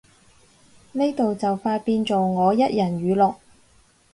[0.93, 3.35] 呢度就快變做我一人語錄